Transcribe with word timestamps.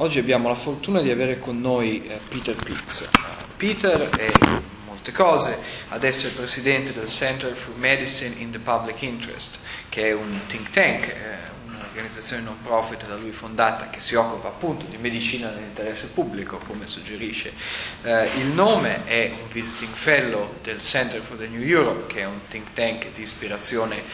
Oggi 0.00 0.20
abbiamo 0.20 0.46
la 0.46 0.54
fortuna 0.54 1.00
di 1.00 1.10
avere 1.10 1.40
con 1.40 1.60
noi 1.60 2.06
eh, 2.06 2.20
Peter 2.28 2.54
Pitts. 2.54 3.10
Peter 3.56 4.08
è 4.10 4.30
molte 4.86 5.10
cose, 5.10 5.58
adesso 5.88 6.26
è 6.26 6.30
il 6.30 6.36
presidente 6.36 6.92
del 6.92 7.08
Center 7.08 7.52
for 7.52 7.76
Medicine 7.78 8.36
in 8.38 8.52
the 8.52 8.60
Public 8.60 9.02
Interest, 9.02 9.58
che 9.88 10.06
è 10.06 10.12
un 10.12 10.42
think 10.46 10.70
tank, 10.70 11.08
eh, 11.08 11.38
un'organizzazione 11.66 12.42
non 12.42 12.62
profit 12.62 13.08
da 13.08 13.16
lui 13.16 13.32
fondata 13.32 13.90
che 13.90 13.98
si 13.98 14.14
occupa 14.14 14.46
appunto 14.46 14.84
di 14.84 14.96
medicina 14.98 15.50
nell'interesse 15.50 16.10
pubblico, 16.14 16.58
come 16.64 16.86
suggerisce 16.86 17.52
eh, 18.04 18.28
il 18.38 18.46
nome, 18.46 19.04
è 19.04 19.32
un 19.32 19.48
visiting 19.50 19.92
fellow 19.92 20.58
del 20.62 20.78
Center 20.78 21.20
for 21.22 21.36
the 21.36 21.48
New 21.48 21.60
Europe, 21.60 22.06
che 22.06 22.20
è 22.20 22.24
un 22.24 22.38
think 22.46 22.72
tank 22.72 23.08
di 23.16 23.22
ispirazione 23.22 24.04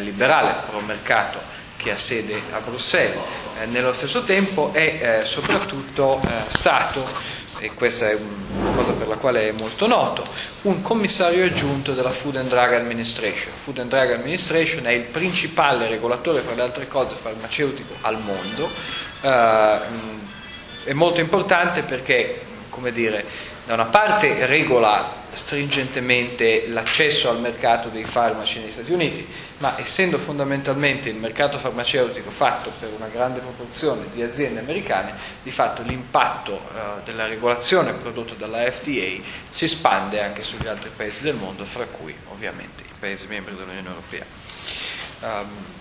liberale, 0.00 0.68
pro 0.68 0.80
mercato, 0.80 1.59
che 1.80 1.90
ha 1.90 1.98
sede 1.98 2.40
a 2.52 2.60
Bruxelles. 2.60 3.18
Eh, 3.60 3.66
nello 3.66 3.92
stesso 3.92 4.22
tempo 4.24 4.72
è 4.72 5.20
eh, 5.20 5.24
soprattutto 5.24 6.20
eh, 6.22 6.44
stato 6.48 7.38
e 7.58 7.72
questa 7.74 8.08
è 8.08 8.16
una 8.16 8.70
cosa 8.72 8.92
per 8.92 9.08
la 9.08 9.16
quale 9.16 9.48
è 9.48 9.52
molto 9.52 9.86
noto, 9.86 10.24
un 10.62 10.80
commissario 10.80 11.44
aggiunto 11.44 11.92
della 11.92 12.10
Food 12.10 12.36
and 12.36 12.48
Drug 12.48 12.72
Administration. 12.72 13.52
Food 13.64 13.80
and 13.80 13.90
Drug 13.90 14.12
Administration 14.12 14.86
è 14.86 14.92
il 14.92 15.02
principale 15.02 15.86
regolatore, 15.88 16.40
fra 16.40 16.54
le 16.54 16.62
altre 16.62 16.88
cose, 16.88 17.16
farmaceutico 17.16 17.96
al 18.00 18.18
mondo. 18.18 18.70
È 19.20 20.92
molto 20.94 21.20
importante 21.20 21.82
perché, 21.82 22.40
come 22.70 22.92
dire, 22.92 23.26
da 23.66 23.74
una 23.74 23.86
parte 23.86 24.46
regola 24.46 25.19
stringentemente 25.32 26.68
l'accesso 26.68 27.28
al 27.30 27.40
mercato 27.40 27.88
dei 27.88 28.04
farmaci 28.04 28.60
negli 28.60 28.72
Stati 28.72 28.92
Uniti, 28.92 29.26
ma 29.58 29.78
essendo 29.78 30.18
fondamentalmente 30.18 31.08
il 31.08 31.16
mercato 31.16 31.58
farmaceutico 31.58 32.30
fatto 32.30 32.72
per 32.78 32.90
una 32.96 33.08
grande 33.08 33.40
proporzione 33.40 34.06
di 34.12 34.22
aziende 34.22 34.60
americane, 34.60 35.14
di 35.42 35.50
fatto 35.50 35.82
l'impatto 35.82 36.60
eh, 36.60 37.02
della 37.04 37.26
regolazione 37.26 37.92
prodotta 37.92 38.34
dalla 38.34 38.70
FDA 38.70 39.22
si 39.48 39.64
espande 39.64 40.22
anche 40.22 40.42
sugli 40.42 40.66
altri 40.66 40.90
paesi 40.94 41.22
del 41.22 41.34
mondo, 41.34 41.64
fra 41.64 41.86
cui 41.86 42.14
ovviamente 42.30 42.82
i 42.82 42.94
paesi 42.98 43.26
membri 43.26 43.54
dell'Unione 43.54 43.88
Europea. 43.88 44.24
Um, 45.20 45.79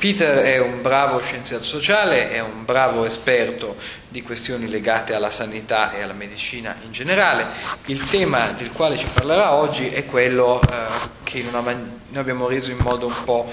Peter 0.00 0.38
è 0.38 0.58
un 0.58 0.80
bravo 0.80 1.20
scienziato 1.20 1.62
sociale, 1.62 2.30
è 2.30 2.40
un 2.40 2.64
bravo 2.64 3.04
esperto 3.04 3.76
di 4.08 4.22
questioni 4.22 4.66
legate 4.66 5.12
alla 5.12 5.28
sanità 5.28 5.92
e 5.92 6.00
alla 6.00 6.14
medicina 6.14 6.74
in 6.82 6.90
generale. 6.90 7.48
Il 7.84 8.06
tema 8.06 8.50
del 8.52 8.72
quale 8.72 8.96
ci 8.96 9.04
parlerà 9.12 9.52
oggi 9.52 9.90
è 9.90 10.06
quello 10.06 10.58
eh, 10.62 10.86
che 11.22 11.44
man- 11.50 12.00
noi 12.08 12.18
abbiamo 12.18 12.48
reso 12.48 12.70
in 12.70 12.78
modo 12.80 13.08
un 13.08 13.24
po' 13.24 13.52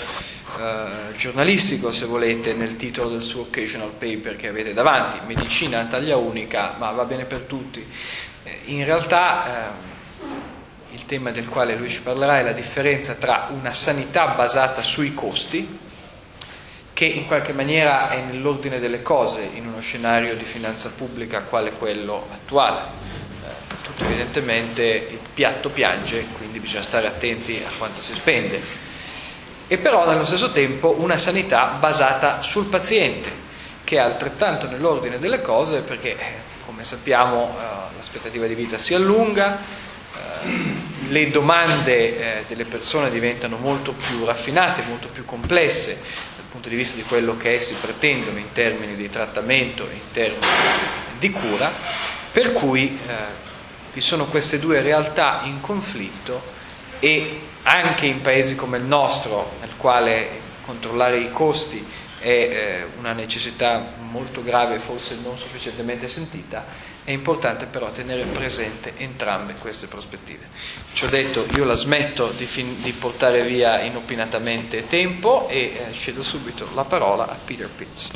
eh, 0.57 1.17
giornalistico, 1.17 1.91
se 1.91 2.05
volete, 2.05 2.53
nel 2.53 2.77
titolo 2.77 3.09
del 3.09 3.23
suo 3.23 3.41
occasional 3.41 3.91
paper 3.91 4.37
che 4.37 4.47
avete 4.47 4.71
davanti, 4.71 5.25
Medicina 5.25 5.81
a 5.81 5.85
taglia 5.87 6.15
unica, 6.15 6.75
ma 6.77 6.91
va 6.91 7.03
bene 7.03 7.25
per 7.25 7.39
tutti. 7.39 7.85
Eh, 8.43 8.59
in 8.67 8.85
realtà 8.85 9.73
eh, 9.73 10.93
il 10.93 11.05
tema 11.05 11.31
del 11.31 11.49
quale 11.49 11.75
lui 11.75 11.89
ci 11.89 12.01
parlerà 12.01 12.39
è 12.39 12.43
la 12.43 12.53
differenza 12.53 13.15
tra 13.15 13.49
una 13.51 13.73
sanità 13.73 14.27
basata 14.27 14.81
sui 14.81 15.13
costi, 15.13 15.85
che 16.97 17.05
in 17.05 17.27
qualche 17.27 17.53
maniera 17.53 18.09
è 18.09 18.21
nell'ordine 18.21 18.79
delle 18.79 19.03
cose 19.03 19.47
in 19.53 19.67
uno 19.67 19.79
scenario 19.81 20.35
di 20.35 20.43
finanza 20.43 20.89
pubblica 20.97 21.43
quale 21.43 21.73
quello 21.73 22.27
attuale. 22.31 22.85
Eh, 23.45 23.75
tutto 23.83 24.03
evidentemente 24.03 25.07
il 25.11 25.19
piatto 25.31 25.69
piange, 25.69 26.25
quindi 26.35 26.57
bisogna 26.57 26.81
stare 26.81 27.05
attenti 27.05 27.61
a 27.63 27.69
quanto 27.77 28.01
si 28.01 28.15
spende. 28.15 28.59
E 29.67 29.77
però 29.77 30.07
nello 30.07 30.25
stesso 30.25 30.51
tempo 30.51 30.95
una 30.97 31.17
sanità 31.17 31.75
basata 31.79 32.41
sul 32.41 32.65
paziente, 32.65 33.31
che 33.83 33.97
è 33.97 33.99
altrettanto 33.99 34.67
nell'ordine 34.67 35.19
delle 35.19 35.41
cose 35.41 35.81
perché, 35.81 36.17
eh, 36.17 36.33
come 36.65 36.83
sappiamo, 36.83 37.43
eh, 37.45 37.95
l'aspettativa 37.95 38.47
di 38.47 38.55
vita 38.55 38.79
si 38.79 38.95
allunga, 38.95 39.85
le 41.09 41.29
domande 41.29 42.43
delle 42.47 42.65
persone 42.65 43.11
diventano 43.11 43.57
molto 43.57 43.93
più 43.93 44.25
raffinate, 44.25 44.81
molto 44.87 45.09
più 45.09 45.25
complesse, 45.25 46.01
punto 46.49 46.69
di 46.69 46.75
vista 46.75 46.95
di 46.95 47.03
quello 47.03 47.37
che 47.37 47.53
essi 47.53 47.75
pretendono 47.75 48.37
in 48.37 48.51
termini 48.53 48.95
di 48.95 49.09
trattamento, 49.09 49.83
in 49.83 50.11
termini 50.11 50.45
di 51.19 51.31
cura, 51.31 51.71
per 52.31 52.53
cui 52.53 52.87
eh, 53.07 53.45
vi 53.93 54.01
sono 54.01 54.25
queste 54.25 54.59
due 54.59 54.81
realtà 54.81 55.41
in 55.45 55.59
conflitto 55.61 56.55
e 56.99 57.41
anche 57.63 58.05
in 58.05 58.21
paesi 58.21 58.55
come 58.55 58.77
il 58.77 58.83
nostro, 58.83 59.53
nel 59.59 59.75
quale 59.77 60.45
controllare 60.61 61.19
i 61.19 61.31
costi 61.31 61.85
è 62.19 62.27
eh, 62.27 62.85
una 62.97 63.13
necessità 63.13 63.93
molto 63.99 64.41
grave 64.43 64.79
forse 64.79 65.17
non 65.21 65.37
sufficientemente 65.37 66.07
sentita, 66.07 66.65
è 67.07 67.11
importante 67.11 67.67
però 67.67 67.89
tenere 67.89 68.25
presente 68.25 68.97
entrambe 68.97 69.53
queste 69.53 69.87
prospettive. 69.87 70.45
Ci 70.91 71.05
ho 71.05 71.07
detto, 71.07 71.45
io 71.55 71.63
la 71.63 71.75
smetto 71.75 72.27
di, 72.35 72.43
fin- 72.43 72.81
di 72.81 72.91
portare 72.91 73.43
via 73.43 73.79
inopinatamente 73.79 74.87
tempo 74.87 75.47
e 75.47 75.57
eh, 75.87 75.93
cedo 75.93 76.21
subito 76.21 76.67
la 76.73 76.83
parola 76.83 77.29
a 77.29 77.35
Peter 77.35 77.69
Pitts. 77.69 78.09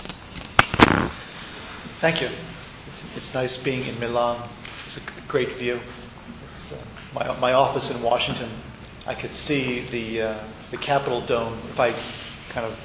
Thank 2.01 2.19
you. 2.19 2.29
It's, 2.87 3.05
it's 3.15 3.33
nice 3.33 3.57
being 3.57 3.87
in 3.87 3.97
Milan. 3.97 4.35
It's 4.87 4.97
a 4.97 5.01
great 5.25 5.55
view. 5.55 5.79
Uh, 6.69 6.75
my, 7.13 7.33
my 7.39 7.53
office 7.53 7.91
in 7.91 8.01
Washington, 8.01 8.49
I 9.07 9.13
could 9.13 9.31
see 9.31 9.87
the, 9.89 10.21
uh, 10.21 10.33
the 10.69 10.77
Capitol 10.77 11.21
dome 11.21 11.57
if 11.69 11.79
I 11.79 11.93
kind 12.49 12.65
of 12.65 12.77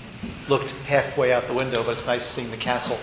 looked 0.49 0.71
halfway 0.87 1.33
out 1.33 1.49
the 1.49 1.55
window, 1.55 1.83
but 1.83 1.97
it's 1.97 2.07
nice 2.07 2.25
seeing 2.25 2.53
the 2.53 2.57
castle 2.57 2.97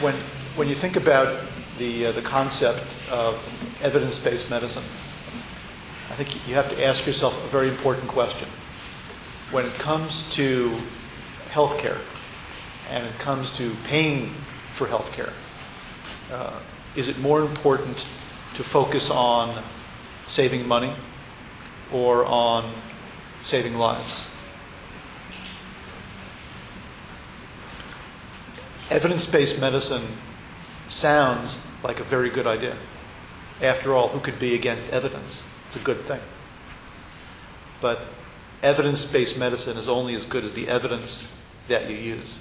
when, 0.00 0.14
when 0.56 0.68
you 0.68 0.74
think 0.74 0.96
about 0.96 1.44
the, 1.78 2.06
uh, 2.06 2.12
the 2.12 2.22
concept 2.22 2.86
of 3.10 3.36
evidence 3.82 4.18
based 4.18 4.48
medicine, 4.50 4.82
I 6.10 6.14
think 6.14 6.46
you 6.48 6.54
have 6.54 6.70
to 6.70 6.84
ask 6.84 7.06
yourself 7.06 7.44
a 7.44 7.48
very 7.48 7.68
important 7.68 8.08
question. 8.08 8.48
When 9.50 9.66
it 9.66 9.74
comes 9.74 10.32
to 10.34 10.74
healthcare 11.50 11.98
and 12.90 13.06
it 13.06 13.18
comes 13.18 13.54
to 13.58 13.74
paying 13.84 14.30
for 14.72 14.86
healthcare, 14.86 15.32
uh, 16.32 16.58
is 16.96 17.08
it 17.08 17.18
more 17.18 17.40
important 17.40 17.96
to 18.54 18.64
focus 18.64 19.10
on 19.10 19.62
saving 20.24 20.66
money 20.66 20.92
or 21.92 22.24
on 22.24 22.72
saving 23.42 23.74
lives? 23.76 24.30
Evidence 28.90 29.24
based 29.26 29.60
medicine 29.60 30.02
sounds 30.88 31.58
like 31.82 32.00
a 32.00 32.04
very 32.04 32.28
good 32.28 32.46
idea. 32.46 32.76
After 33.62 33.94
all, 33.94 34.08
who 34.08 34.20
could 34.20 34.38
be 34.38 34.54
against 34.54 34.92
evidence? 34.92 35.48
It's 35.66 35.76
a 35.76 35.80
good 35.80 36.00
thing. 36.02 36.20
But 37.80 38.00
evidence 38.62 39.04
based 39.04 39.38
medicine 39.38 39.78
is 39.78 39.88
only 39.88 40.14
as 40.14 40.24
good 40.24 40.44
as 40.44 40.54
the 40.54 40.68
evidence 40.68 41.40
that 41.68 41.88
you 41.88 41.96
use. 41.96 42.38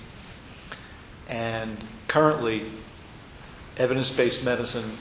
And 1.28 1.78
currently, 2.08 2.64
evidence 3.78 4.10
based 4.10 4.44
medicine 4.44 4.98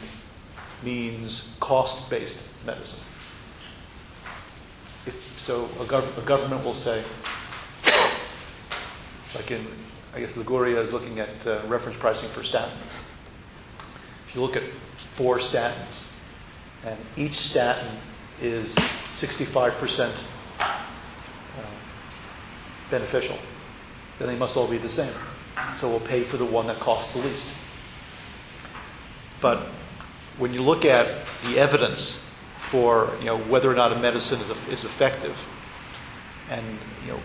means 0.82 1.56
cost 1.60 2.10
based 2.10 2.46
medicine. 2.66 3.00
If, 5.06 5.40
so 5.40 5.64
a, 5.64 5.84
gov- 5.84 6.18
a 6.18 6.22
government 6.22 6.64
will 6.64 6.74
say, 6.74 7.02
like 9.34 9.50
in 9.50 9.66
I 10.14 10.20
guess 10.20 10.36
Liguria 10.36 10.80
is 10.80 10.92
looking 10.92 11.20
at 11.20 11.28
uh, 11.46 11.60
reference 11.66 11.98
pricing 11.98 12.28
for 12.30 12.40
statins. 12.40 13.04
If 14.26 14.34
you 14.34 14.40
look 14.40 14.56
at 14.56 14.62
four 15.14 15.38
statins, 15.38 16.10
and 16.84 16.96
each 17.16 17.32
statin 17.32 17.90
is 18.40 18.74
65% 18.74 20.10
uh, 20.60 20.74
beneficial, 22.90 23.36
then 24.18 24.28
they 24.28 24.36
must 24.36 24.56
all 24.56 24.66
be 24.66 24.78
the 24.78 24.88
same. 24.88 25.12
So 25.76 25.88
we'll 25.88 26.00
pay 26.00 26.22
for 26.22 26.36
the 26.36 26.44
one 26.44 26.66
that 26.68 26.78
costs 26.78 27.12
the 27.12 27.20
least. 27.20 27.54
But 29.40 29.58
when 30.38 30.54
you 30.54 30.62
look 30.62 30.84
at 30.84 31.06
the 31.44 31.58
evidence 31.58 32.32
for 32.70 33.10
you 33.18 33.26
know, 33.26 33.38
whether 33.38 33.70
or 33.70 33.74
not 33.74 33.92
a 33.92 33.98
medicine 33.98 34.40
is, 34.40 34.50
is 34.68 34.84
effective, 34.84 35.46
and 36.50 36.64
you 37.04 37.12
know, 37.12 37.20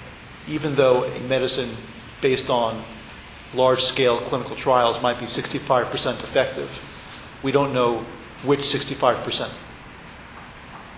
even 0.48 0.76
though 0.76 1.04
a 1.04 1.20
medicine 1.22 1.76
based 2.24 2.50
on 2.50 2.82
large 3.54 3.84
scale 3.84 4.18
clinical 4.22 4.56
trials 4.56 5.00
might 5.02 5.20
be 5.20 5.26
65% 5.26 6.24
effective. 6.24 6.72
We 7.44 7.52
don't 7.52 7.74
know 7.74 8.06
which 8.44 8.62
65%. 8.62 9.52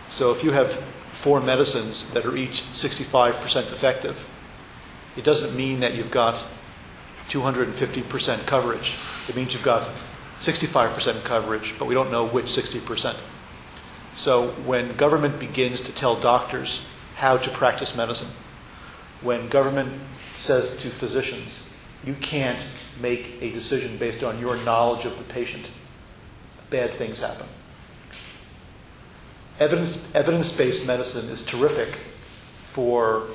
So 0.08 0.32
if 0.32 0.44
you 0.44 0.52
have 0.52 0.72
four 1.12 1.42
medicines 1.42 2.14
that 2.14 2.26
are 2.26 2.38
each 2.38 2.62
65% 2.62 3.74
effective, 3.74 4.30
it 5.18 5.24
doesn't 5.24 5.58
mean 5.58 5.80
that 5.80 5.96
you've 5.96 6.12
got 6.12 6.46
250% 7.30 8.46
coverage. 8.46 8.94
It 9.28 9.36
means 9.36 9.54
you've 9.54 9.64
got 9.64 9.90
65% 10.38 11.24
coverage, 11.24 11.74
but 11.80 11.86
we 11.86 11.96
don't 11.96 12.12
know 12.12 12.28
which 12.28 12.46
60%. 12.46 13.16
So 14.14 14.50
when 14.64 14.96
government 14.96 15.40
begins 15.40 15.82
to 15.82 15.92
tell 15.92 16.16
doctors 16.20 16.88
how 17.16 17.38
to 17.38 17.50
practice 17.50 17.96
medicine, 17.96 18.30
when 19.22 19.50
government 19.50 19.92
says 20.46 20.78
to 20.78 20.90
physicians, 20.90 21.70
you 22.06 22.14
can't 22.14 22.60
make 23.02 23.42
a 23.42 23.52
decision 23.52 23.98
based 23.98 24.24
on 24.24 24.40
your 24.40 24.58
knowledge 24.64 25.06
of 25.06 25.18
the 25.18 25.24
patient. 25.34 25.70
Bad 26.70 26.94
things 26.94 27.20
happen. 27.20 27.48
Evidence, 29.60 30.14
evidence-based 30.14 30.86
medicine 30.86 31.30
is 31.30 31.46
terrific 31.46 31.96
for 32.60 33.28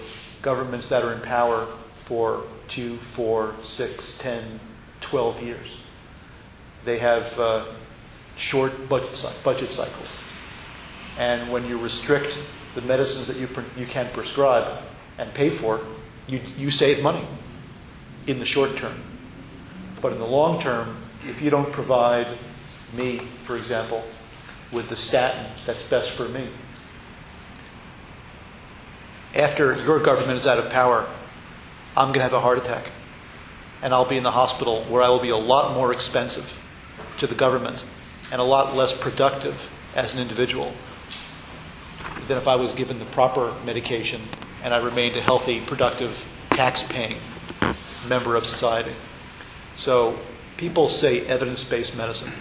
governments 0.43 0.89
that 0.89 1.03
are 1.03 1.13
in 1.13 1.21
power 1.21 1.67
for 2.05 2.45
two, 2.69 2.97
four, 2.97 3.55
six, 3.63 4.17
ten, 4.19 4.61
twelve 5.01 5.43
years. 5.43 5.81
They 6.85 6.99
have 6.99 7.39
uh, 7.41 7.65
short 8.37 8.89
budget, 8.89 9.35
budget 9.43 9.71
cycles. 9.71 10.21
And 11.19 11.51
when 11.51 11.67
you 11.67 11.79
restrict 11.79 12.39
the 12.75 12.83
medicines 12.83 13.27
that 13.27 13.37
you, 13.37 13.49
you 13.77 13.87
can 13.87 14.09
prescribe 14.13 14.79
and 15.19 15.33
pay 15.35 15.51
for, 15.51 15.81
you, 16.27 16.41
you 16.57 16.71
save 16.71 17.03
money 17.03 17.27
in 18.27 18.39
the 18.39 18.47
short 18.47 18.77
term. 18.77 19.03
But 20.01 20.13
in 20.13 20.19
the 20.19 20.27
long 20.27 20.61
term, 20.61 20.97
if 21.27 21.43
you 21.43 21.51
don't 21.51 21.71
provide 21.73 22.27
me, 22.95 23.19
for 23.19 23.57
example, 23.57 24.05
with 24.73 24.89
the 24.89 24.97
statin 24.97 25.47
that's 25.67 25.83
best 25.85 26.11
for 26.13 26.29
me, 26.29 26.49
after 29.35 29.81
your 29.83 30.01
government 30.01 30.39
is 30.39 30.47
out 30.47 30.59
of 30.59 30.71
power, 30.71 31.09
I'm 31.97 32.09
going 32.09 32.15
to 32.15 32.23
have 32.23 32.33
a 32.33 32.41
heart 32.41 32.59
attack. 32.59 32.87
And 33.83 33.95
I'll 33.95 34.09
be 34.09 34.17
in 34.17 34.23
the 34.23 34.31
hospital 34.31 34.85
where 34.85 35.03
I 35.03 35.09
will 35.09 35.21
be 35.21 35.31
a 35.31 35.37
lot 35.37 35.75
more 35.75 35.93
expensive 35.93 36.63
to 37.19 37.27
the 37.27 37.35
government 37.35 37.85
and 38.31 38.41
a 38.41 38.45
lot 38.45 38.75
less 38.77 38.97
productive 38.97 39.71
as 39.95 40.13
an 40.13 40.19
individual 40.19 40.73
than 42.29 42.39
if 42.39 42.47
I 42.47 42.57
was 42.57 42.73
given 42.73 42.99
the 42.99 43.05
proper 43.07 43.55
medication 43.65 44.21
and 44.63 44.75
I 44.75 44.79
remained 44.79 45.17
a 45.17 45.21
healthy, 45.21 45.61
productive, 45.61 46.27
tax 46.51 46.83
paying 46.83 47.17
member 48.09 48.37
of 48.37 48.45
society. 48.45 48.93
So 49.77 50.19
people 50.57 50.91
say 50.91 51.27
evidence 51.27 51.65
based 51.65 51.97
medicine, 51.97 52.33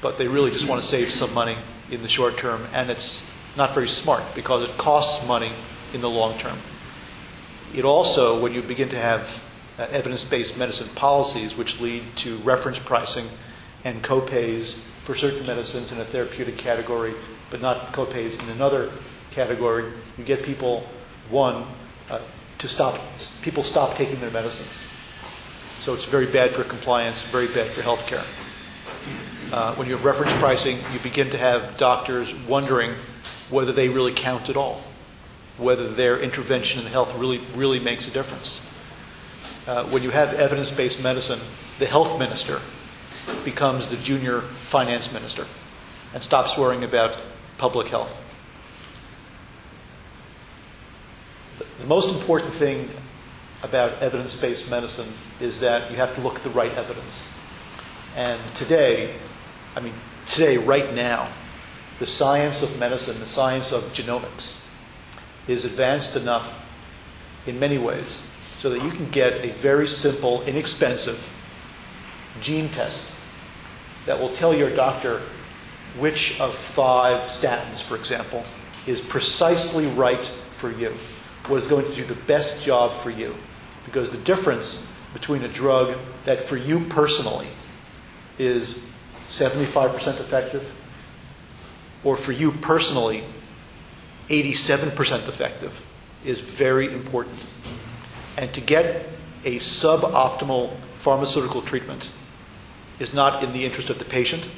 but 0.00 0.18
they 0.18 0.28
really 0.28 0.50
just 0.50 0.66
want 0.66 0.82
to 0.82 0.86
save 0.86 1.10
some 1.10 1.32
money 1.32 1.56
in 1.90 2.02
the 2.02 2.08
short 2.08 2.38
term, 2.38 2.66
and 2.72 2.90
it's 2.90 3.30
not 3.56 3.74
very 3.74 3.88
smart 3.88 4.22
because 4.34 4.68
it 4.68 4.76
costs 4.76 5.26
money 5.26 5.52
in 5.92 6.00
the 6.00 6.10
long 6.10 6.38
term. 6.38 6.58
It 7.74 7.84
also, 7.84 8.40
when 8.40 8.52
you 8.52 8.62
begin 8.62 8.88
to 8.90 8.98
have 8.98 9.42
uh, 9.78 9.86
evidence 9.90 10.24
based 10.24 10.58
medicine 10.58 10.88
policies 10.94 11.56
which 11.56 11.80
lead 11.80 12.02
to 12.16 12.36
reference 12.38 12.78
pricing 12.78 13.26
and 13.84 14.02
copays 14.02 14.80
for 15.04 15.14
certain 15.14 15.46
medicines 15.46 15.90
in 15.90 15.98
a 15.98 16.04
therapeutic 16.04 16.58
category, 16.58 17.14
but 17.50 17.60
not 17.60 17.92
copays 17.92 18.40
in 18.42 18.50
another 18.50 18.92
category, 19.30 19.90
you 20.18 20.24
get 20.24 20.42
people, 20.42 20.86
one, 21.32 21.64
uh, 22.10 22.20
to 22.58 22.68
stop, 22.68 23.00
people 23.40 23.64
stop 23.64 23.96
taking 23.96 24.20
their 24.20 24.30
medicines. 24.30 24.84
So 25.78 25.94
it's 25.94 26.04
very 26.04 26.26
bad 26.26 26.52
for 26.52 26.62
compliance, 26.62 27.22
very 27.22 27.48
bad 27.48 27.72
for 27.72 27.82
healthcare. 27.82 28.24
Uh, 29.52 29.74
when 29.74 29.88
you 29.88 29.96
have 29.96 30.04
reference 30.04 30.32
pricing, 30.34 30.78
you 30.92 30.98
begin 31.02 31.30
to 31.30 31.38
have 31.38 31.76
doctors 31.76 32.32
wondering 32.46 32.92
whether 33.50 33.72
they 33.72 33.88
really 33.88 34.12
count 34.12 34.48
at 34.48 34.56
all, 34.56 34.80
whether 35.58 35.88
their 35.88 36.20
intervention 36.20 36.80
in 36.80 36.86
health 36.86 37.14
really, 37.16 37.40
really 37.54 37.80
makes 37.80 38.06
a 38.06 38.10
difference. 38.10 38.60
Uh, 39.66 39.84
when 39.86 40.02
you 40.02 40.10
have 40.10 40.34
evidence 40.34 40.70
based 40.70 41.02
medicine, 41.02 41.40
the 41.78 41.86
health 41.86 42.18
minister 42.18 42.60
becomes 43.44 43.88
the 43.88 43.96
junior 43.96 44.40
finance 44.40 45.12
minister 45.12 45.46
and 46.14 46.22
stops 46.22 46.56
worrying 46.56 46.84
about 46.84 47.16
public 47.58 47.88
health. 47.88 48.18
The 51.82 51.88
most 51.88 52.14
important 52.14 52.54
thing 52.54 52.88
about 53.64 54.00
evidence 54.00 54.40
based 54.40 54.70
medicine 54.70 55.12
is 55.40 55.58
that 55.58 55.90
you 55.90 55.96
have 55.96 56.14
to 56.14 56.20
look 56.20 56.36
at 56.36 56.44
the 56.44 56.50
right 56.50 56.72
evidence. 56.74 57.34
And 58.14 58.40
today, 58.54 59.16
I 59.74 59.80
mean, 59.80 59.94
today, 60.28 60.58
right 60.58 60.94
now, 60.94 61.26
the 61.98 62.06
science 62.06 62.62
of 62.62 62.78
medicine, 62.78 63.18
the 63.18 63.26
science 63.26 63.72
of 63.72 63.82
genomics, 63.94 64.64
is 65.48 65.64
advanced 65.64 66.14
enough 66.14 66.54
in 67.48 67.58
many 67.58 67.78
ways 67.78 68.24
so 68.60 68.70
that 68.70 68.80
you 68.80 68.92
can 68.92 69.10
get 69.10 69.44
a 69.44 69.50
very 69.50 69.88
simple, 69.88 70.40
inexpensive 70.42 71.34
gene 72.40 72.68
test 72.68 73.12
that 74.06 74.20
will 74.20 74.32
tell 74.36 74.54
your 74.54 74.70
doctor 74.70 75.20
which 75.98 76.40
of 76.40 76.54
five 76.54 77.28
statins, 77.28 77.82
for 77.82 77.96
example, 77.96 78.44
is 78.86 79.00
precisely 79.00 79.88
right 79.88 80.22
for 80.22 80.70
you, 80.70 80.92
what 81.48 81.56
is 81.56 81.66
going 81.66 81.86
to 81.86 81.94
do 81.94 82.04
the 82.04 82.14
best 82.14 82.64
job 82.64 83.02
for 83.02 83.10
you. 83.10 83.34
Because 83.84 84.10
the 84.10 84.18
difference 84.18 84.90
between 85.12 85.42
a 85.42 85.48
drug 85.48 85.96
that 86.24 86.48
for 86.48 86.56
you 86.56 86.80
personally 86.86 87.48
is 88.38 88.84
75% 89.28 90.20
effective, 90.20 90.70
or 92.04 92.16
for 92.16 92.32
you 92.32 92.52
personally, 92.52 93.24
87% 94.28 95.28
effective, 95.28 95.84
is 96.24 96.40
very 96.40 96.92
important. 96.92 97.38
And 98.36 98.52
to 98.54 98.60
get 98.60 99.06
a 99.44 99.58
suboptimal 99.58 100.76
pharmaceutical 100.96 101.62
treatment 101.62 102.10
is 102.98 103.12
not 103.12 103.42
in 103.42 103.52
the 103.52 103.64
interest 103.64 103.90
of 103.90 103.98
the 103.98 104.04
patient, 104.04 104.48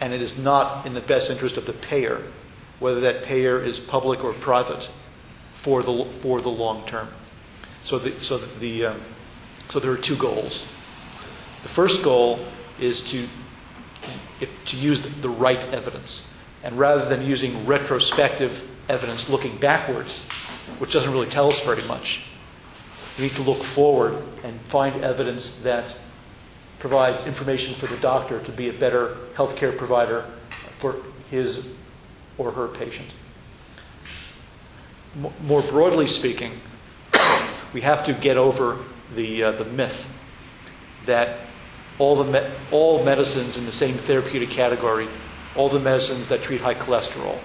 and 0.00 0.12
it 0.12 0.22
is 0.22 0.38
not 0.38 0.86
in 0.86 0.94
the 0.94 1.00
best 1.00 1.30
interest 1.30 1.56
of 1.56 1.66
the 1.66 1.72
payer, 1.72 2.22
whether 2.78 3.00
that 3.00 3.24
payer 3.24 3.60
is 3.60 3.80
public 3.80 4.22
or 4.22 4.32
private, 4.32 4.88
for 5.58 5.82
the, 5.82 6.04
for 6.04 6.40
the 6.40 6.48
long 6.48 6.86
term. 6.86 7.08
So, 7.82 7.98
the, 7.98 8.12
so, 8.24 8.38
the, 8.38 8.86
um, 8.86 9.00
so 9.68 9.80
there 9.80 9.90
are 9.90 9.96
two 9.96 10.16
goals. 10.16 10.66
The 11.62 11.68
first 11.68 12.02
goal 12.02 12.40
is 12.80 13.02
to, 13.10 13.26
if, 14.40 14.64
to 14.66 14.76
use 14.76 15.02
the 15.02 15.28
right 15.28 15.58
evidence. 15.72 16.32
And 16.62 16.76
rather 16.76 17.08
than 17.08 17.26
using 17.26 17.66
retrospective 17.66 18.68
evidence 18.88 19.28
looking 19.28 19.56
backwards, 19.58 20.24
which 20.78 20.92
doesn't 20.92 21.12
really 21.12 21.28
tell 21.28 21.48
us 21.48 21.60
very 21.64 21.82
much, 21.84 22.24
we 23.16 23.24
need 23.24 23.34
to 23.34 23.42
look 23.42 23.64
forward 23.64 24.22
and 24.44 24.60
find 24.62 25.02
evidence 25.02 25.62
that 25.62 25.96
provides 26.78 27.26
information 27.26 27.74
for 27.74 27.88
the 27.88 27.96
doctor 27.96 28.40
to 28.44 28.52
be 28.52 28.68
a 28.68 28.72
better 28.72 29.16
healthcare 29.34 29.76
provider 29.76 30.24
for 30.78 30.96
his 31.30 31.66
or 32.38 32.52
her 32.52 32.68
patient. 32.68 33.08
More 35.42 35.62
broadly 35.62 36.06
speaking, 36.06 36.52
we 37.72 37.80
have 37.80 38.04
to 38.06 38.12
get 38.12 38.36
over 38.36 38.78
the, 39.14 39.44
uh, 39.44 39.52
the 39.52 39.64
myth 39.64 40.08
that 41.06 41.40
all, 41.98 42.16
the 42.16 42.24
me- 42.24 42.50
all 42.70 43.02
medicines 43.04 43.56
in 43.56 43.66
the 43.66 43.72
same 43.72 43.94
therapeutic 43.94 44.50
category, 44.50 45.08
all 45.56 45.68
the 45.68 45.80
medicines 45.80 46.28
that 46.28 46.42
treat 46.42 46.60
high 46.60 46.74
cholesterol, 46.74 47.38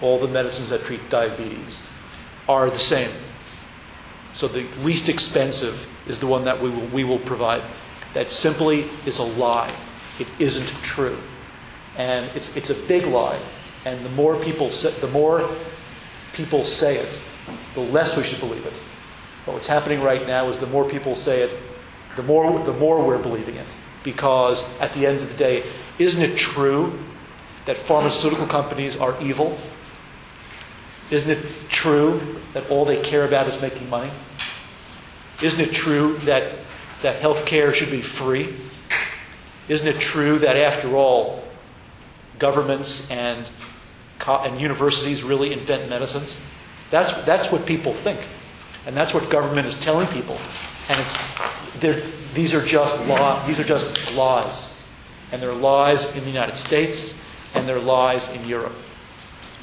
all 0.00 0.18
the 0.18 0.28
medicines 0.28 0.70
that 0.70 0.82
treat 0.82 1.08
diabetes, 1.10 1.84
are 2.48 2.70
the 2.70 2.78
same. 2.78 3.10
So 4.32 4.46
the 4.46 4.66
least 4.82 5.08
expensive 5.08 5.88
is 6.06 6.18
the 6.18 6.26
one 6.26 6.44
that 6.44 6.60
we 6.60 6.70
will, 6.70 6.86
we 6.88 7.04
will 7.04 7.18
provide. 7.18 7.62
That 8.14 8.30
simply 8.30 8.88
is 9.04 9.18
a 9.18 9.24
lie. 9.24 9.74
It 10.18 10.28
isn't 10.38 10.68
true. 10.82 11.18
And 11.96 12.30
it's, 12.36 12.54
it's 12.56 12.70
a 12.70 12.74
big 12.74 13.06
lie. 13.06 13.40
And 13.84 14.04
the 14.04 14.10
more 14.10 14.36
people 14.36 14.68
the 14.68 15.08
more 15.12 15.48
people 16.36 16.62
say 16.62 16.98
it, 16.98 17.18
the 17.74 17.80
less 17.80 18.16
we 18.16 18.22
should 18.22 18.40
believe 18.40 18.64
it. 18.66 18.74
But 19.46 19.54
what's 19.54 19.66
happening 19.66 20.02
right 20.02 20.26
now 20.26 20.48
is 20.48 20.58
the 20.58 20.66
more 20.66 20.88
people 20.88 21.16
say 21.16 21.42
it, 21.42 21.50
the 22.14 22.22
more, 22.22 22.58
the 22.64 22.72
more 22.74 23.04
we're 23.04 23.18
believing 23.18 23.56
it. 23.56 23.66
Because 24.04 24.62
at 24.78 24.92
the 24.92 25.06
end 25.06 25.20
of 25.20 25.28
the 25.30 25.36
day, 25.36 25.64
isn't 25.98 26.22
it 26.22 26.36
true 26.36 26.98
that 27.64 27.76
pharmaceutical 27.76 28.46
companies 28.46 28.96
are 28.96 29.20
evil? 29.20 29.58
Isn't 31.10 31.38
it 31.38 31.68
true 31.68 32.40
that 32.52 32.68
all 32.70 32.84
they 32.84 33.00
care 33.00 33.24
about 33.24 33.48
is 33.48 33.60
making 33.60 33.88
money? 33.88 34.10
Isn't 35.42 35.60
it 35.60 35.72
true 35.72 36.18
that, 36.24 36.52
that 37.02 37.16
health 37.16 37.46
care 37.46 37.72
should 37.72 37.90
be 37.90 38.02
free? 38.02 38.54
Isn't 39.68 39.86
it 39.86 40.00
true 40.00 40.38
that, 40.40 40.56
after 40.56 40.96
all, 40.96 41.42
governments 42.38 43.10
and, 43.10 43.46
and 44.26 44.60
universities 44.60 45.22
really 45.22 45.52
invent 45.52 45.88
medicines? 45.88 46.40
That's, 46.90 47.12
that's 47.24 47.50
what 47.50 47.66
people 47.66 47.92
think. 47.94 48.20
And 48.86 48.96
that's 48.96 49.12
what 49.12 49.28
government 49.30 49.66
is 49.66 49.78
telling 49.80 50.06
people. 50.08 50.38
And 50.88 51.00
it's, 51.00 52.08
these, 52.34 52.54
are 52.54 52.64
just 52.64 53.06
law, 53.06 53.44
these 53.46 53.58
are 53.58 53.64
just 53.64 54.16
lies. 54.16 54.78
And 55.32 55.42
they're 55.42 55.52
lies 55.52 56.16
in 56.16 56.22
the 56.22 56.30
United 56.30 56.56
States, 56.56 57.24
and 57.54 57.68
they're 57.68 57.80
lies 57.80 58.28
in 58.30 58.46
Europe. 58.48 58.76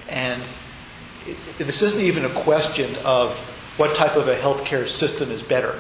And 0.10 0.42
it, 1.26 1.38
this 1.58 1.82
isn't 1.82 2.02
even 2.02 2.26
a 2.26 2.30
question 2.30 2.94
of 3.06 3.38
what 3.78 3.96
type 3.96 4.18
of 4.18 4.28
a 4.28 4.36
healthcare 4.36 4.88
system 4.88 5.32
is 5.32 5.42
better 5.42 5.80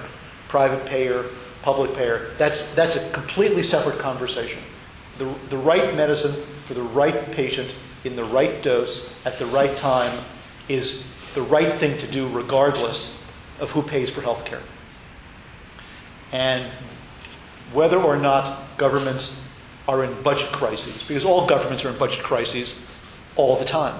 private 0.53 0.85
payer, 0.85 1.25
public 1.63 1.95
payer. 1.95 2.29
That's, 2.37 2.75
that's 2.75 2.95
a 2.95 3.09
completely 3.09 3.63
separate 3.63 3.97
conversation. 3.97 4.61
The, 5.17 5.25
the 5.49 5.57
right 5.57 5.95
medicine 5.95 6.33
for 6.65 6.75
the 6.75 6.83
right 6.83 7.31
patient 7.31 7.71
in 8.03 8.15
the 8.15 8.23
right 8.23 8.61
dose 8.61 9.13
at 9.25 9.39
the 9.39 9.45
right 9.45 9.75
time 9.77 10.17
is 10.67 11.05
the 11.33 11.41
right 11.41 11.73
thing 11.73 11.97
to 11.99 12.07
do 12.07 12.27
regardless 12.29 13.23
of 13.59 13.71
who 13.71 13.81
pays 13.81 14.09
for 14.09 14.21
health 14.21 14.45
care. 14.45 14.61
and 16.31 16.65
whether 17.71 17.97
or 17.97 18.17
not 18.17 18.77
governments 18.77 19.47
are 19.87 20.03
in 20.03 20.21
budget 20.21 20.51
crises, 20.51 21.03
because 21.07 21.25
all 21.25 21.45
governments 21.47 21.83
are 21.85 21.89
in 21.89 21.97
budget 21.97 22.23
crises 22.23 22.79
all 23.35 23.57
the 23.57 23.65
time, 23.65 23.99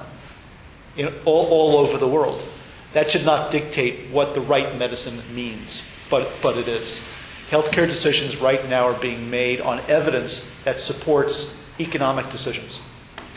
in, 0.96 1.14
all, 1.26 1.48
all 1.48 1.78
over 1.78 1.98
the 1.98 2.08
world. 2.08 2.42
That 2.94 3.12
should 3.12 3.26
not 3.26 3.52
dictate 3.52 4.12
what 4.12 4.36
the 4.36 4.42
right 4.42 4.78
medicine 4.78 5.22
means, 5.34 5.84
but, 6.10 6.30
but 6.42 6.58
it 6.58 6.68
is. 6.68 7.00
Healthcare 7.50 7.88
decisions 7.88 8.38
right 8.38 8.68
now 8.70 8.86
are 8.86 9.00
being 9.00 9.30
made 9.30 9.60
on 9.62 9.80
evidence 9.88 10.50
that 10.64 10.80
supports 10.80 11.64
economic 11.80 12.30
decisions, 12.30 12.82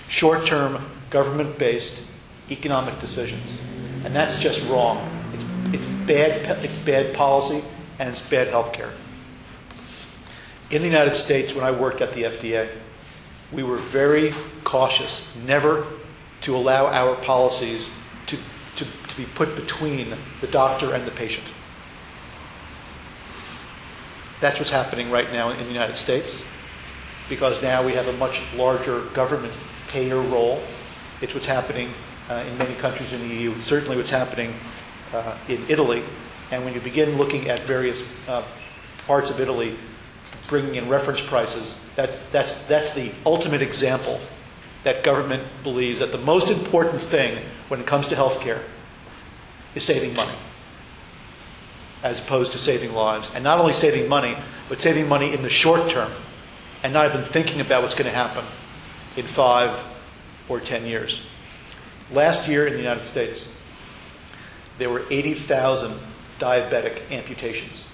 short 0.08 0.46
term, 0.46 0.84
government 1.10 1.58
based 1.58 2.08
economic 2.50 2.98
decisions. 3.00 3.60
And 4.04 4.14
that's 4.14 4.36
just 4.36 4.66
wrong. 4.68 5.08
It's, 5.32 5.74
it's, 5.74 6.06
bad, 6.06 6.64
it's 6.64 6.78
bad 6.84 7.14
policy 7.14 7.64
and 7.98 8.08
it's 8.08 8.20
bad 8.20 8.48
healthcare. 8.48 8.90
In 10.70 10.82
the 10.82 10.88
United 10.88 11.14
States, 11.14 11.54
when 11.54 11.64
I 11.64 11.70
worked 11.70 12.00
at 12.00 12.12
the 12.12 12.24
FDA, 12.24 12.68
we 13.52 13.62
were 13.62 13.76
very 13.76 14.34
cautious 14.64 15.26
never 15.46 15.86
to 16.42 16.56
allow 16.56 16.86
our 16.86 17.16
policies 17.16 17.88
to, 18.26 18.36
to, 18.76 18.84
to 18.84 19.16
be 19.16 19.24
put 19.24 19.54
between 19.54 20.16
the 20.40 20.46
doctor 20.48 20.92
and 20.92 21.06
the 21.06 21.12
patient. 21.12 21.46
That's 24.40 24.58
what's 24.58 24.70
happening 24.70 25.10
right 25.10 25.32
now 25.32 25.50
in 25.50 25.58
the 25.58 25.72
United 25.72 25.96
States 25.96 26.42
because 27.28 27.62
now 27.62 27.84
we 27.84 27.92
have 27.92 28.06
a 28.06 28.12
much 28.14 28.42
larger 28.54 29.00
government 29.06 29.54
payer 29.96 30.20
role. 30.20 30.60
It's 31.22 31.32
what's 31.32 31.46
happening 31.46 31.94
uh, 32.28 32.44
in 32.46 32.58
many 32.58 32.74
countries 32.74 33.14
in 33.14 33.26
the 33.26 33.34
EU, 33.34 33.58
certainly 33.60 33.96
what's 33.96 34.10
happening 34.10 34.52
uh, 35.14 35.38
in 35.48 35.64
Italy. 35.70 36.02
And 36.50 36.66
when 36.66 36.74
you 36.74 36.82
begin 36.82 37.16
looking 37.16 37.48
at 37.48 37.60
various 37.60 38.02
uh, 38.28 38.42
parts 39.06 39.30
of 39.30 39.40
Italy, 39.40 39.74
bringing 40.48 40.74
in 40.74 40.90
reference 40.90 41.22
prices, 41.22 41.82
that's, 41.96 42.28
that's, 42.28 42.52
that's 42.64 42.92
the 42.92 43.10
ultimate 43.24 43.62
example 43.62 44.20
that 44.84 45.02
government 45.02 45.42
believes 45.62 46.00
that 46.00 46.12
the 46.12 46.18
most 46.18 46.50
important 46.50 47.02
thing 47.04 47.42
when 47.68 47.80
it 47.80 47.86
comes 47.86 48.06
to 48.08 48.14
healthcare 48.14 48.60
is 49.74 49.82
saving 49.82 50.14
money 50.14 50.36
as 52.02 52.18
opposed 52.18 52.52
to 52.52 52.58
saving 52.58 52.92
lives. 52.92 53.30
And 53.34 53.42
not 53.42 53.60
only 53.60 53.72
saving 53.72 54.10
money, 54.10 54.36
but 54.68 54.78
saving 54.78 55.08
money 55.08 55.32
in 55.32 55.40
the 55.40 55.48
short 55.48 55.88
term 55.88 56.12
and 56.82 56.92
not 56.92 57.08
even 57.08 57.24
thinking 57.24 57.62
about 57.62 57.80
what's 57.80 57.94
going 57.94 58.10
to 58.10 58.14
happen 58.14 58.44
in 59.16 59.26
five 59.26 59.78
or 60.48 60.60
ten 60.60 60.86
years. 60.86 61.20
Last 62.12 62.48
year 62.48 62.66
in 62.66 62.74
the 62.74 62.78
United 62.78 63.04
States, 63.04 63.58
there 64.78 64.90
were 64.90 65.02
80,000 65.10 65.98
diabetic 66.38 67.10
amputations. 67.10 67.88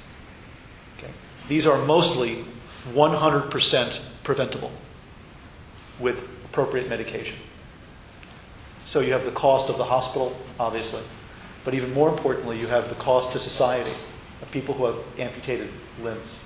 Okay? 0.99 1.13
These 1.49 1.67
are 1.67 1.79
mostly 1.85 2.45
100% 2.93 4.01
preventable 4.25 4.73
with 6.01 6.29
appropriate 6.45 6.89
medication. 6.89 7.37
So 8.87 9.01
you 9.01 9.13
have 9.13 9.25
the 9.25 9.31
cost 9.31 9.71
of 9.71 9.79
the 9.79 9.85
hospital, 9.85 10.37
obviously, 10.59 11.03
but 11.65 11.75
even 11.75 11.95
more 11.95 12.09
importantly, 12.09 12.59
you 12.59 12.67
have 12.67 12.89
the 12.89 12.97
cost 12.97 13.33
to 13.33 13.39
society 13.39 13.93
of 14.43 14.51
people 14.51 14.75
who 14.75 14.87
have 14.87 14.97
amputated 15.19 15.71
limbs. 16.03 16.39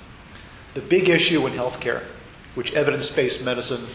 The 0.75 0.83
big 0.83 1.09
issue 1.09 1.47
in 1.47 1.55
healthcare, 1.55 2.03
which 2.55 2.75
evidence 2.75 3.11
based 3.11 3.43
medicine, 3.43 3.87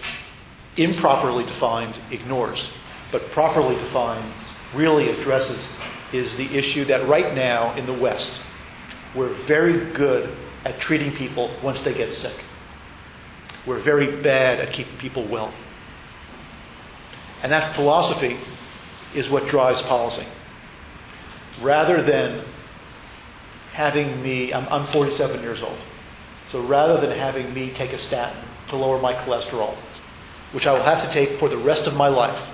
improperly 0.78 1.44
defined, 1.44 1.96
ignores, 2.12 2.74
but 3.12 3.30
properly 3.32 3.76
defined, 3.76 4.32
really 4.74 5.10
addresses, 5.10 5.72
is 6.14 6.38
the 6.38 6.46
issue 6.58 6.86
that 6.86 7.08
right 7.08 7.34
now 7.34 7.74
in 7.76 7.86
the 7.86 7.94
West, 7.94 8.42
we're 9.16 9.30
very 9.30 9.92
good 9.92 10.30
at 10.66 10.80
treating 10.80 11.12
people 11.12 11.50
once 11.62 11.82
they 11.82 11.94
get 11.94 12.12
sick. 12.12 12.44
We're 13.66 13.80
very 13.80 14.22
bad 14.22 14.60
at 14.60 14.74
keeping 14.74 14.98
people 14.98 15.24
well. 15.24 15.54
And 17.44 17.52
that 17.52 17.76
philosophy 17.76 18.38
is 19.14 19.30
what 19.30 19.48
drives 19.48 19.82
policy 19.82 20.26
rather 21.62 22.02
than 22.02 22.42
having 23.74 24.22
me, 24.22 24.54
I'm, 24.54 24.68
I'm 24.70 24.86
47 24.86 25.42
years 25.42 25.62
old, 25.62 25.78
so 26.50 26.62
rather 26.62 27.00
than 27.00 27.18
having 27.18 27.54
me 27.54 27.70
take 27.72 27.94
a 27.94 27.98
statin 27.98 28.42
to 28.70 28.76
lower 28.76 29.00
my 29.00 29.14
cholesterol, 29.14 29.76
which 30.52 30.68
I 30.68 30.74
will 30.74 30.84
have 30.84 31.04
to 31.06 31.12
take 31.12 31.38
for 31.38 31.50
the 31.50 31.58
rest 31.58 31.88
of 31.88 31.96
my 31.96 32.08
life, 32.08 32.50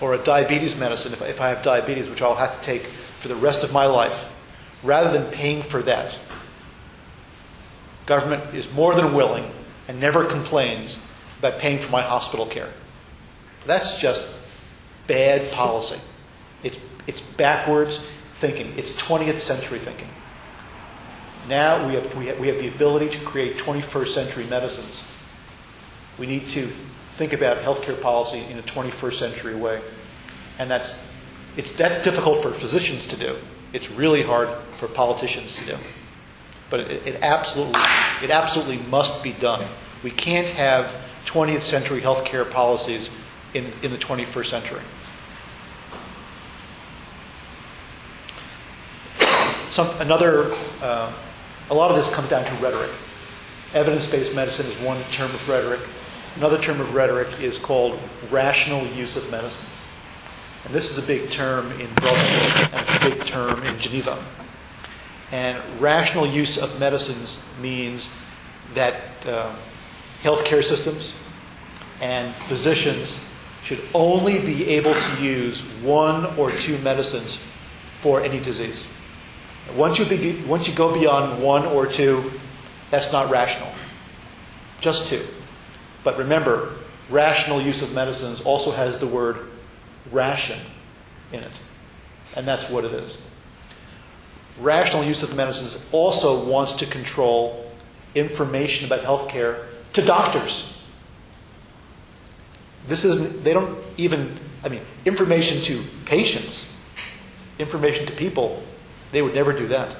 or 0.00 0.14
a 0.14 0.18
diabetes 0.18 0.78
medicine 0.78 1.12
if, 1.12 1.22
if 1.22 1.40
I 1.40 1.48
have 1.48 1.62
diabetes, 1.62 2.08
which 2.08 2.22
I'll 2.22 2.34
have 2.34 2.58
to 2.58 2.64
take 2.64 2.82
for 2.82 3.28
the 3.28 3.36
rest 3.36 3.64
of 3.64 3.72
my 3.72 3.86
life, 3.86 4.28
rather 4.82 5.16
than 5.16 5.30
paying 5.32 5.62
for 5.62 5.82
that, 5.82 6.18
government 8.06 8.54
is 8.54 8.70
more 8.72 8.94
than 8.94 9.14
willing 9.14 9.50
and 9.86 10.00
never 10.00 10.24
complains 10.24 11.04
about 11.38 11.58
paying 11.58 11.78
for 11.78 11.90
my 11.90 12.02
hospital 12.02 12.46
care. 12.46 12.70
That's 13.66 13.98
just 13.98 14.26
bad 15.06 15.50
policy. 15.52 16.00
It's 16.62 16.78
it's 17.06 17.20
backwards 17.20 18.06
thinking. 18.34 18.72
It's 18.76 19.00
20th 19.00 19.40
century 19.40 19.78
thinking. 19.78 20.08
Now 21.48 21.86
we 21.86 21.94
have, 21.94 22.14
we 22.14 22.26
have, 22.26 22.38
we 22.38 22.48
have 22.48 22.58
the 22.58 22.68
ability 22.68 23.08
to 23.10 23.18
create 23.24 23.56
21st 23.56 24.08
century 24.08 24.44
medicines. 24.44 25.06
We 26.18 26.26
need 26.26 26.48
to 26.48 26.66
think 27.16 27.32
about 27.32 27.58
healthcare 27.58 28.00
policy 28.00 28.44
in 28.50 28.58
a 28.58 28.62
21st 28.62 29.14
century 29.14 29.54
way. 29.54 29.80
And 30.58 30.70
that's, 30.70 31.04
that's 31.76 32.02
difficult 32.02 32.42
for 32.42 32.50
physicians 32.52 33.06
to 33.08 33.16
do. 33.16 33.36
It's 33.72 33.90
really 33.90 34.22
hard 34.22 34.48
for 34.78 34.88
politicians 34.88 35.56
to 35.56 35.64
do. 35.64 35.76
But 36.70 36.80
it, 36.80 37.06
it, 37.06 37.22
absolutely, 37.22 37.80
it 38.22 38.30
absolutely 38.30 38.78
must 38.88 39.22
be 39.22 39.32
done. 39.32 39.66
We 40.02 40.10
can't 40.10 40.48
have 40.48 40.90
20th 41.26 41.62
century 41.62 42.00
healthcare 42.00 42.48
policies 42.48 43.10
in, 43.54 43.72
in 43.82 43.90
the 43.90 43.98
21st 43.98 44.46
century. 44.46 44.82
Some, 49.70 49.90
another, 50.00 50.52
uh, 50.80 51.12
a 51.70 51.74
lot 51.74 51.90
of 51.90 51.96
this 51.96 52.12
comes 52.12 52.28
down 52.28 52.44
to 52.44 52.54
rhetoric. 52.54 52.90
Evidence 53.74 54.10
based 54.10 54.34
medicine 54.34 54.66
is 54.66 54.74
one 54.76 55.02
term 55.10 55.30
of 55.30 55.48
rhetoric. 55.48 55.80
Another 56.36 56.58
term 56.58 56.80
of 56.80 56.94
rhetoric 56.94 57.40
is 57.40 57.58
called 57.58 57.98
rational 58.30 58.86
use 58.86 59.16
of 59.16 59.30
medicines. 59.30 59.88
And 60.64 60.74
this 60.74 60.90
is 60.90 61.02
a 61.02 61.06
big 61.06 61.30
term 61.30 61.72
in 61.80 61.92
Brussels, 61.94 62.52
and 62.56 62.70
it's 62.74 62.90
a 62.90 63.10
big 63.10 63.24
term 63.24 63.62
in 63.64 63.78
Geneva. 63.78 64.22
And 65.30 65.58
rational 65.80 66.26
use 66.26 66.58
of 66.58 66.78
medicines 66.78 67.46
means 67.60 68.10
that 68.74 68.96
uh, 69.26 69.54
healthcare 70.22 70.62
systems 70.62 71.14
and 72.00 72.34
physicians 72.34 73.24
should 73.62 73.80
only 73.92 74.40
be 74.40 74.66
able 74.68 74.94
to 74.94 75.22
use 75.22 75.62
one 75.82 76.24
or 76.38 76.52
two 76.52 76.78
medicines 76.78 77.40
for 77.94 78.22
any 78.22 78.40
disease. 78.40 78.86
Once 79.74 79.98
you, 79.98 80.04
be, 80.06 80.40
once 80.46 80.66
you 80.66 80.74
go 80.74 80.94
beyond 80.94 81.42
one 81.42 81.66
or 81.66 81.86
two, 81.86 82.32
that's 82.90 83.12
not 83.12 83.30
rational. 83.30 83.70
Just 84.80 85.08
two. 85.08 85.26
But 86.04 86.18
remember, 86.18 86.74
rational 87.10 87.60
use 87.60 87.82
of 87.82 87.94
medicines 87.94 88.40
also 88.40 88.70
has 88.70 88.98
the 88.98 89.06
word 89.06 89.38
ration 90.10 90.58
in 91.32 91.40
it. 91.40 91.60
And 92.36 92.46
that's 92.46 92.68
what 92.68 92.84
it 92.84 92.92
is. 92.92 93.18
Rational 94.60 95.04
use 95.04 95.22
of 95.22 95.36
medicines 95.36 95.84
also 95.92 96.44
wants 96.44 96.74
to 96.74 96.86
control 96.86 97.70
information 98.14 98.86
about 98.86 99.00
healthcare 99.00 99.66
to 99.92 100.02
doctors. 100.02 100.82
This 102.86 103.04
isn't, 103.04 103.44
they 103.44 103.52
don't 103.52 103.78
even, 103.96 104.38
I 104.64 104.68
mean, 104.68 104.80
information 105.04 105.60
to 105.62 105.82
patients, 106.06 106.74
information 107.58 108.06
to 108.06 108.12
people 108.12 108.62
they 109.10 109.22
would 109.22 109.34
never 109.34 109.52
do 109.52 109.68
that. 109.68 109.96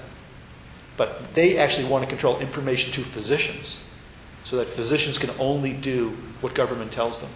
But 0.97 1.35
they 1.35 1.59
actually 1.59 1.89
want 1.89 2.05
to 2.05 2.09
control 2.09 2.39
information 2.41 2.93
to 2.93 3.03
physicians 3.03 3.89
so 4.49 4.57
that 4.57 4.67
physicians 4.67 5.19
can 5.19 5.29
only 5.39 5.75
do 5.75 6.09
what 6.41 6.55
government 6.55 6.91
tells 6.91 7.21
them. 7.21 7.29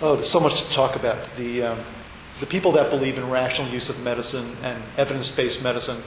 Oh, 0.00 0.14
there's 0.14 0.30
so 0.30 0.38
much 0.38 0.62
to 0.62 0.70
talk 0.70 0.94
about. 0.94 1.34
The, 1.34 1.64
um, 1.64 1.78
the 2.38 2.46
people 2.46 2.70
that 2.70 2.88
believe 2.88 3.18
in 3.18 3.28
rational 3.28 3.68
use 3.70 3.88
of 3.88 4.00
medicine 4.04 4.56
and 4.62 4.80
evidence 4.96 5.28
based 5.28 5.60
medicine 5.60 6.04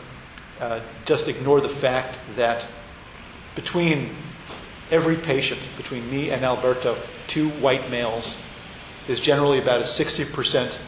uh, 0.62 0.80
just 1.04 1.28
ignore 1.28 1.60
the 1.60 1.68
fact 1.68 2.20
that 2.38 2.66
between 3.54 4.16
every 4.92 5.18
patient, 5.18 5.60
between 5.76 6.10
me 6.10 6.30
and 6.30 6.46
Alberto, 6.46 6.98
two 7.28 7.50
white 7.50 7.92
males, 7.92 8.38
is 9.10 9.20
generally 9.20 9.60
about 9.60 9.82
a 9.82 9.84
60% 9.84 10.80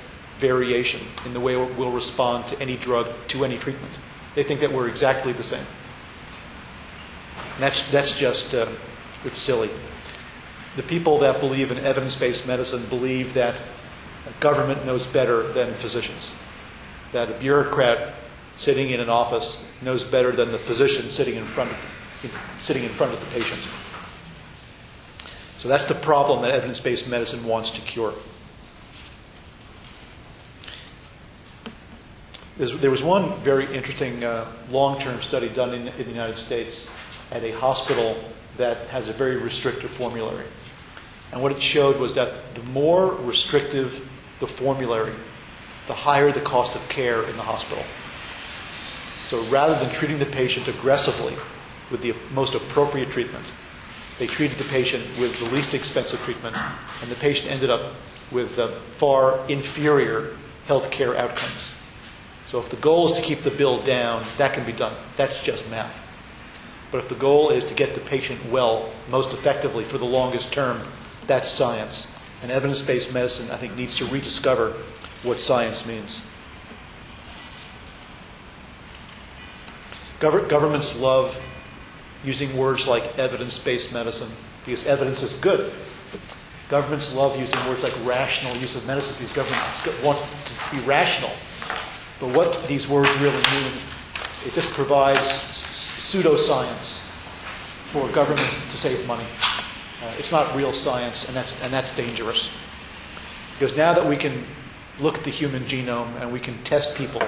variation 0.43 0.99
in 1.25 1.33
the 1.33 1.39
way 1.39 1.55
we'll 1.55 1.89
respond 1.89 2.45
to 2.47 2.59
any 2.59 2.75
drug, 2.75 3.07
to 3.29 3.45
any 3.45 3.57
treatment. 3.57 3.97
They 4.35 4.43
think 4.43 4.59
that 4.59 4.73
we're 4.73 4.89
exactly 4.89 5.31
the 5.31 5.41
same. 5.41 5.65
That's, 7.59 7.89
that's 7.89 8.19
just, 8.19 8.53
uh, 8.53 8.67
it's 9.23 9.37
silly. 9.37 9.69
The 10.75 10.83
people 10.83 11.19
that 11.19 11.39
believe 11.39 11.71
in 11.71 11.77
evidence 11.77 12.15
based 12.15 12.45
medicine 12.45 12.85
believe 12.87 13.33
that 13.35 13.55
government 14.41 14.85
knows 14.85 15.07
better 15.07 15.47
than 15.53 15.73
physicians. 15.75 16.35
That 17.13 17.29
a 17.29 17.33
bureaucrat 17.39 18.13
sitting 18.57 18.89
in 18.89 18.99
an 18.99 19.09
office 19.09 19.65
knows 19.81 20.03
better 20.03 20.33
than 20.33 20.51
the 20.51 20.57
physician 20.57 21.09
sitting 21.09 21.35
in 21.35 21.45
front 21.45 21.71
of 21.71 21.77
the, 22.21 22.29
sitting 22.61 22.83
in 22.83 22.89
front 22.89 23.13
of 23.13 23.19
the 23.21 23.27
patient. 23.27 23.61
So 25.57 25.69
that's 25.69 25.85
the 25.85 25.95
problem 25.95 26.41
that 26.41 26.51
evidence-based 26.51 27.07
medicine 27.07 27.45
wants 27.45 27.71
to 27.71 27.81
cure. 27.81 28.13
There 32.57 32.91
was 32.91 33.01
one 33.01 33.35
very 33.41 33.65
interesting 33.73 34.23
uh, 34.23 34.45
long-term 34.69 35.21
study 35.21 35.49
done 35.49 35.73
in, 35.73 35.87
in 35.87 36.05
the 36.05 36.11
United 36.11 36.37
States 36.37 36.91
at 37.31 37.43
a 37.43 37.51
hospital 37.51 38.15
that 38.57 38.77
has 38.87 39.09
a 39.09 39.13
very 39.13 39.37
restrictive 39.37 39.89
formulary. 39.89 40.45
And 41.31 41.41
what 41.41 41.51
it 41.51 41.59
showed 41.59 41.99
was 41.99 42.13
that 42.13 42.53
the 42.53 42.61
more 42.69 43.15
restrictive 43.15 44.07
the 44.39 44.45
formulary, 44.45 45.15
the 45.87 45.93
higher 45.93 46.31
the 46.31 46.41
cost 46.41 46.75
of 46.75 46.87
care 46.89 47.23
in 47.23 47.35
the 47.37 47.41
hospital. 47.41 47.83
So 49.25 49.43
rather 49.45 49.73
than 49.79 49.89
treating 49.89 50.19
the 50.19 50.27
patient 50.27 50.67
aggressively 50.67 51.35
with 51.89 52.03
the 52.03 52.13
most 52.33 52.53
appropriate 52.53 53.09
treatment, 53.09 53.45
they 54.19 54.27
treated 54.27 54.59
the 54.59 54.65
patient 54.65 55.03
with 55.19 55.39
the 55.39 55.45
least 55.45 55.73
expensive 55.73 56.21
treatment, 56.21 56.55
and 57.01 57.09
the 57.09 57.15
patient 57.15 57.51
ended 57.51 57.71
up 57.71 57.93
with 58.31 58.59
uh, 58.59 58.67
far 58.97 59.39
inferior 59.49 60.35
health 60.67 60.91
care 60.91 61.17
outcomes. 61.17 61.73
So 62.53 62.59
if 62.59 62.69
the 62.69 62.75
goal 62.75 63.11
is 63.11 63.17
to 63.17 63.21
keep 63.23 63.41
the 63.41 63.49
bill 63.49 63.81
down, 63.81 64.23
that 64.37 64.53
can 64.53 64.63
be 64.63 64.73
done. 64.73 64.95
That's 65.15 65.41
just 65.41 65.67
math. 65.71 65.99
But 66.91 66.99
if 66.99 67.09
the 67.09 67.15
goal 67.15 67.49
is 67.49 67.63
to 67.63 67.73
get 67.73 67.95
the 67.95 67.99
patient 67.99 68.39
well 68.51 68.91
most 69.09 69.33
effectively 69.33 69.83
for 69.83 69.97
the 69.97 70.05
longest 70.05 70.53
term, 70.53 70.79
that's 71.25 71.49
science. 71.49 72.13
And 72.43 72.51
evidence 72.51 72.79
based 72.83 73.11
medicine, 73.11 73.49
I 73.49 73.57
think, 73.57 73.75
needs 73.75 73.97
to 73.97 74.05
rediscover 74.05 74.73
what 75.23 75.39
science 75.39 75.87
means. 75.87 76.21
Gov- 80.19 80.47
governments 80.47 80.95
love 80.99 81.41
using 82.23 82.55
words 82.55 82.87
like 82.87 83.17
evidence 83.17 83.57
based 83.57 83.91
medicine 83.91 84.29
because 84.63 84.85
evidence 84.85 85.23
is 85.23 85.33
good. 85.33 85.73
Governments 86.69 87.15
love 87.15 87.35
using 87.35 87.57
words 87.67 87.81
like 87.81 87.95
rational 88.05 88.55
use 88.57 88.75
of 88.75 88.85
medicine 88.85 89.15
because 89.17 89.33
governments 89.33 90.03
want 90.03 90.19
to 90.19 90.75
be 90.75 90.79
rational. 90.85 91.31
But 92.23 92.37
what 92.37 92.67
these 92.69 92.87
words 92.87 93.09
really 93.19 93.35
mean, 93.51 93.73
it 94.45 94.53
just 94.53 94.71
provides 94.71 95.19
pseudoscience 95.19 96.99
for 97.91 98.07
governments 98.13 98.55
to 98.71 98.77
save 98.77 99.05
money. 99.05 99.25
Uh, 100.01 100.13
it's 100.17 100.31
not 100.31 100.55
real 100.55 100.71
science, 100.71 101.27
and 101.27 101.35
that's, 101.35 101.61
and 101.61 101.73
that's 101.73 101.93
dangerous. 101.93 102.49
Because 103.51 103.75
now 103.75 103.91
that 103.93 104.05
we 104.05 104.15
can 104.15 104.45
look 105.01 105.17
at 105.17 105.25
the 105.25 105.29
human 105.31 105.63
genome 105.63 106.15
and 106.21 106.31
we 106.31 106.39
can 106.39 106.57
test 106.63 106.95
people 106.95 107.19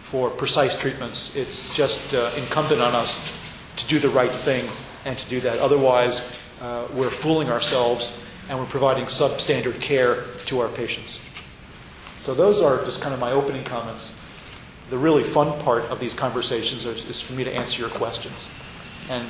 for 0.00 0.28
precise 0.28 0.76
treatments, 0.76 1.36
it's 1.36 1.72
just 1.72 2.12
uh, 2.12 2.32
incumbent 2.36 2.80
on 2.80 2.96
us 2.96 3.40
to 3.76 3.86
do 3.86 4.00
the 4.00 4.08
right 4.08 4.32
thing 4.32 4.68
and 5.04 5.16
to 5.18 5.28
do 5.28 5.38
that. 5.38 5.60
Otherwise, 5.60 6.36
uh, 6.60 6.88
we're 6.94 7.10
fooling 7.10 7.48
ourselves 7.48 8.20
and 8.48 8.58
we're 8.58 8.66
providing 8.66 9.04
substandard 9.04 9.80
care 9.80 10.24
to 10.46 10.58
our 10.58 10.68
patients. 10.68 11.20
So, 12.18 12.34
those 12.34 12.60
are 12.60 12.84
just 12.84 13.00
kind 13.00 13.14
of 13.14 13.20
my 13.20 13.30
opening 13.30 13.62
comments. 13.62 14.18
The 14.92 14.98
really 14.98 15.22
fun 15.22 15.58
part 15.62 15.84
of 15.84 16.00
these 16.00 16.12
conversations 16.12 16.84
is, 16.84 17.06
is 17.06 17.18
for 17.18 17.32
me 17.32 17.44
to 17.44 17.56
answer 17.56 17.80
your 17.80 17.88
questions. 17.88 18.50
And 19.08 19.26